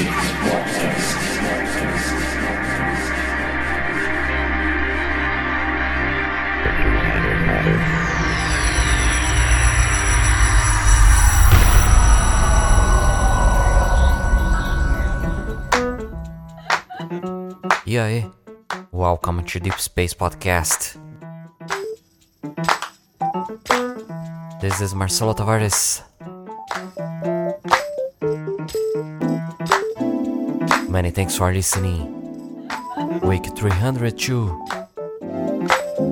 [17.98, 18.30] aí?
[18.92, 20.96] Welcome to Deep Space Podcast.
[24.60, 26.07] This is Marcelo Tavares.
[30.88, 32.14] Many thanks for listening.
[33.20, 34.66] Week 302.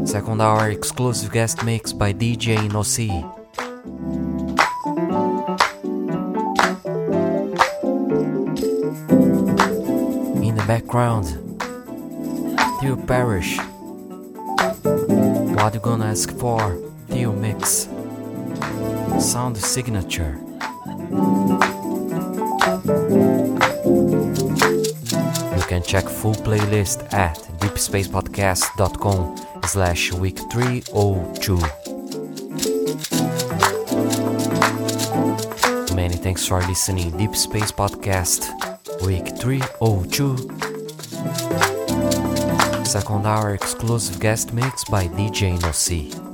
[0.05, 3.09] Second hour exclusive guest mix by DJ Nossi.
[10.45, 11.27] In the background,
[12.80, 13.59] Theo Parrish.
[15.57, 16.77] What you gonna ask for?
[17.09, 17.88] Theo Mix.
[19.19, 20.38] Sound signature.
[25.87, 31.56] Check full playlist at deepspacepodcast.com slash week 302.
[35.95, 38.51] Many thanks for listening Deep Space Podcast
[39.07, 40.37] week 302.
[42.84, 46.26] Second hour exclusive guest mix by DJ Nossi.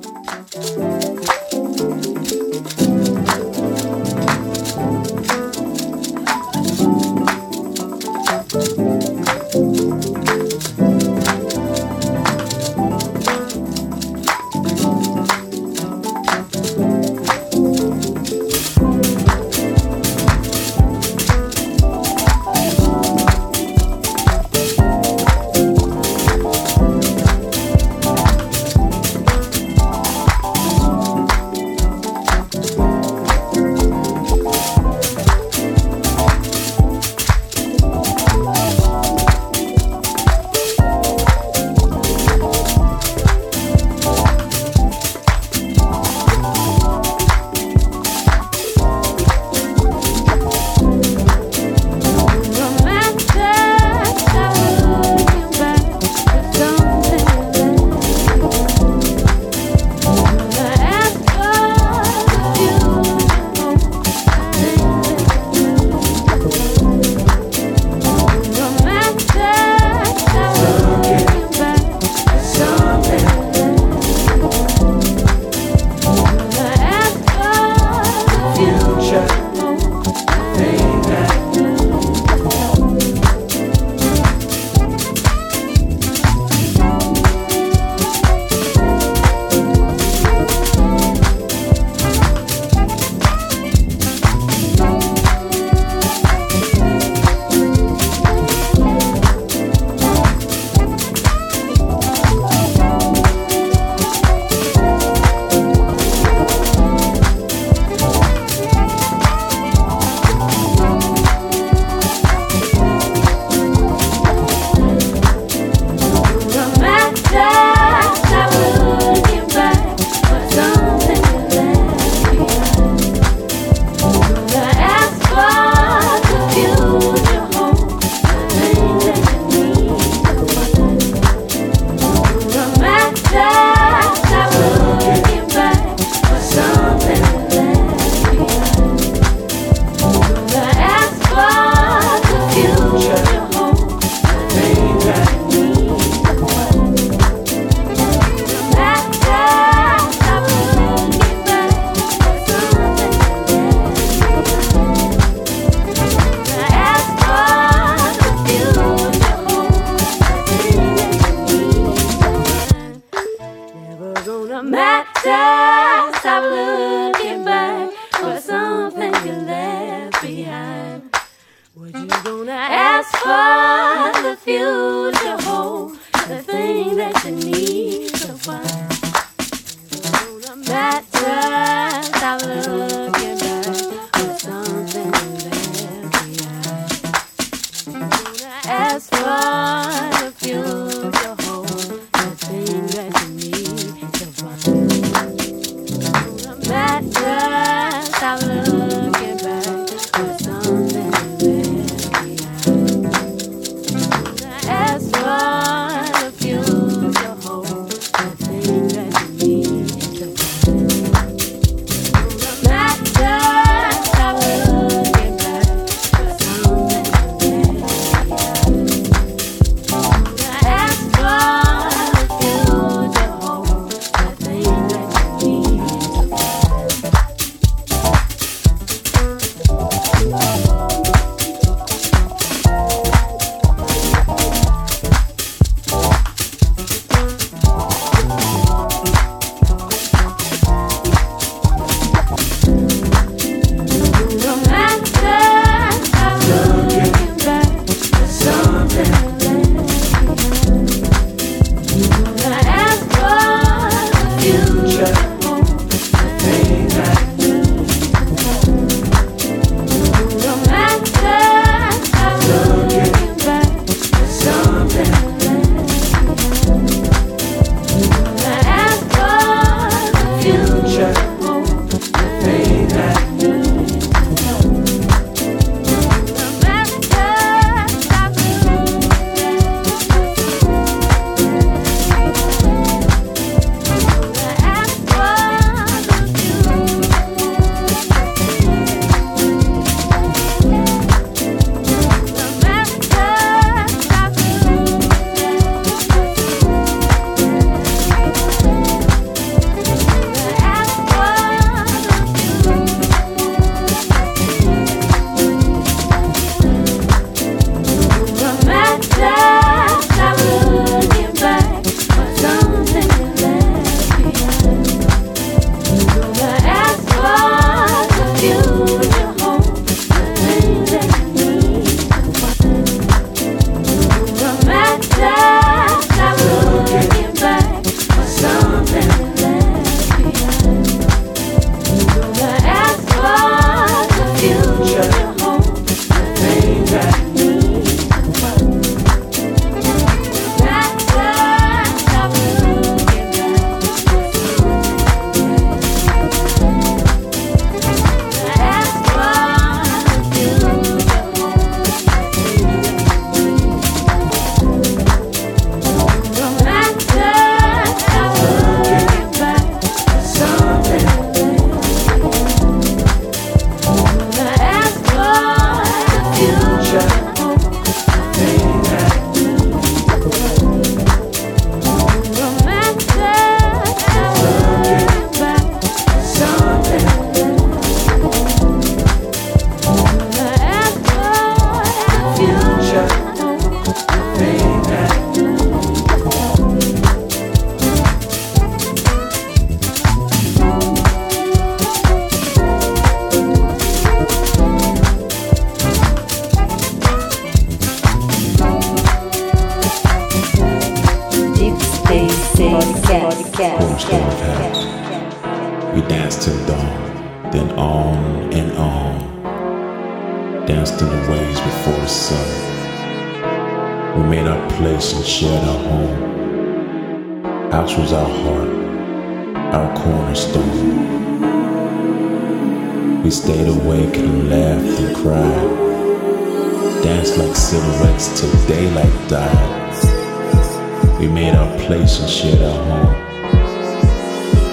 [423.33, 427.03] stayed awake and laughed and cried.
[427.03, 431.19] Danced like silhouettes till daylight died.
[431.19, 433.15] We made our place and shared our home.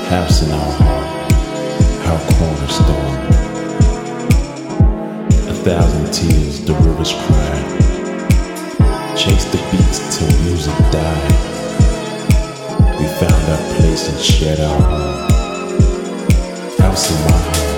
[0.09, 1.07] House in our heart,
[2.09, 3.19] our cornerstone.
[5.47, 7.65] A thousand tears, the rivers cried.
[9.17, 11.31] Chased the beats till music died.
[12.99, 15.29] We found our place and shared our home.
[16.77, 17.68] House in my heart.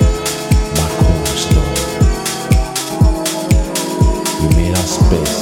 [5.11, 5.40] Space.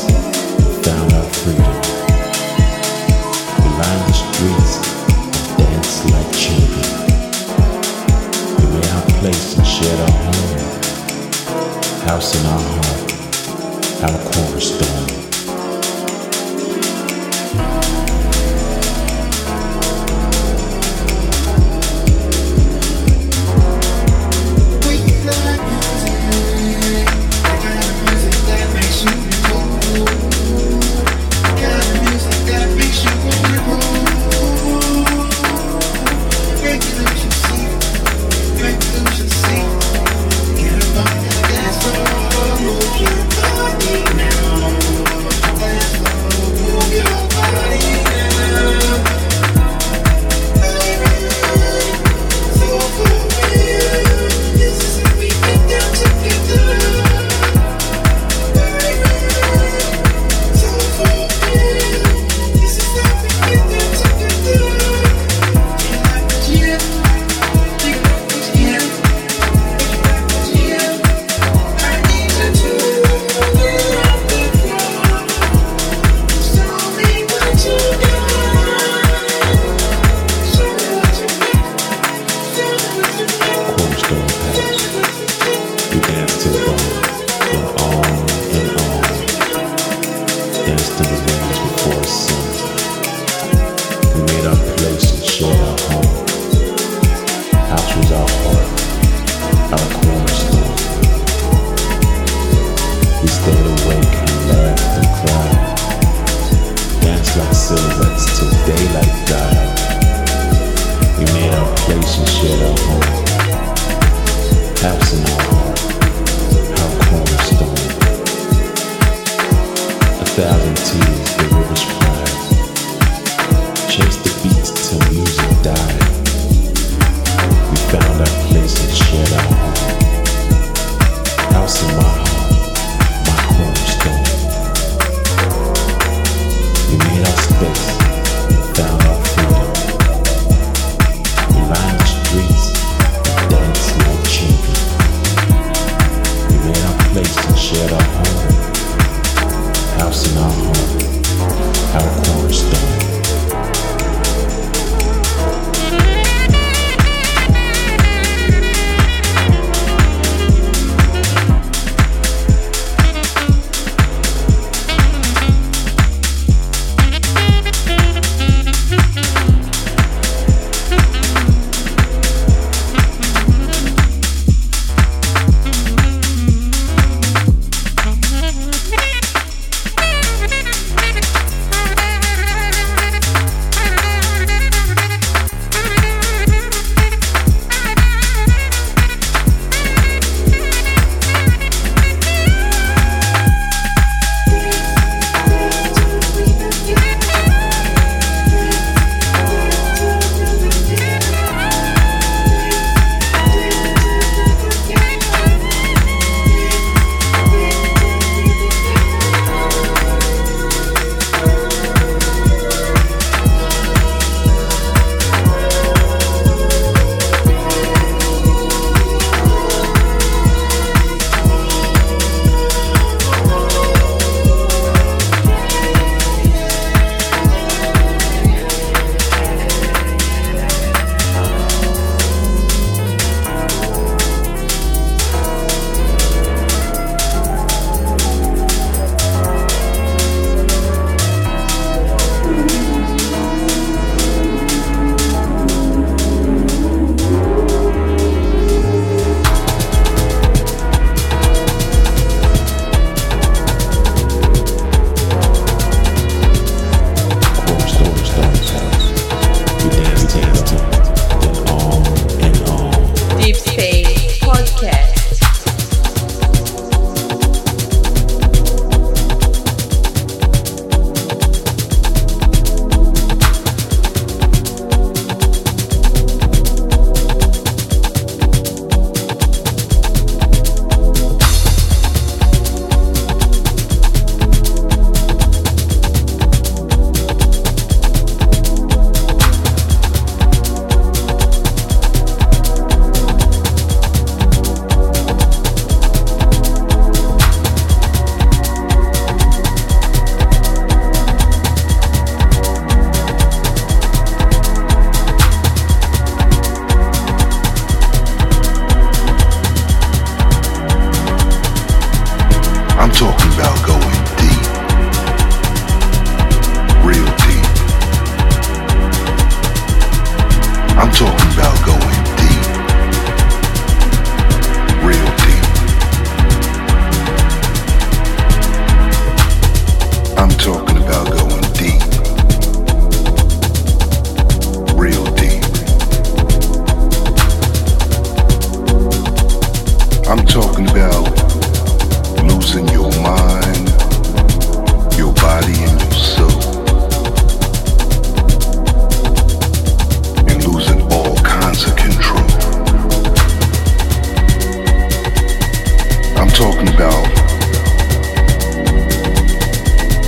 [356.59, 357.23] talking about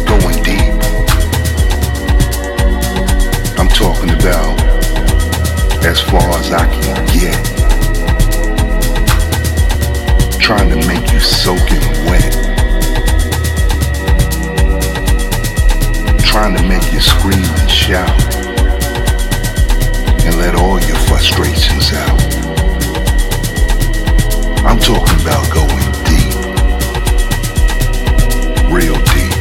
[0.07, 0.71] going deep.
[3.59, 4.55] I'm talking about
[5.83, 7.35] as far as I can get.
[10.39, 12.31] Trying to make you soaking wet.
[16.23, 18.23] Trying to make you scream and shout.
[20.23, 22.21] And let all your frustrations out.
[24.63, 25.90] I'm talking about going
[28.71, 29.33] real deep.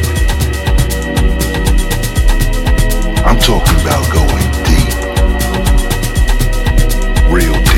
[3.25, 4.93] I'm talking about going deep.
[7.31, 7.70] Real deep.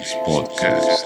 [0.00, 1.04] Podcast.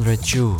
[0.00, 0.56] 302.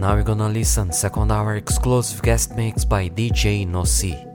[0.00, 4.29] Now we're gonna listen second hour exclusive guest mix by DJ Nossi.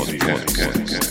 [0.00, 0.56] podcast.
[0.56, 1.09] podcast.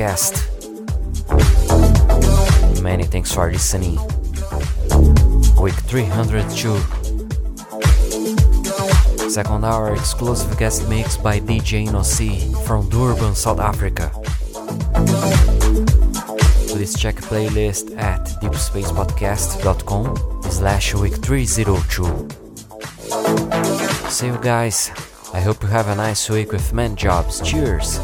[0.00, 0.48] Podcast.
[2.82, 3.96] Many thanks for listening.
[5.60, 6.78] Week 302.
[9.30, 14.10] Second hour exclusive guest mix by DJ Nossi from Durban, South Africa.
[16.68, 20.16] Please check playlist at deepspacepodcast.com
[20.50, 22.28] slash week 302.
[24.08, 24.90] See you guys.
[25.32, 27.40] I hope you have a nice week with man jobs.
[27.40, 28.00] Cheers!